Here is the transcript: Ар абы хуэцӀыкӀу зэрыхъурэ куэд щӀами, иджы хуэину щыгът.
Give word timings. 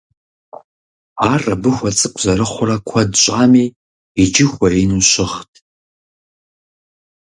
Ар 1.31 1.41
абы 1.53 1.69
хуэцӀыкӀу 1.75 2.21
зэрыхъурэ 2.23 2.77
куэд 2.87 3.11
щӀами, 3.21 3.65
иджы 4.23 4.45
хуэину 4.51 5.01
щыгът. 5.09 5.51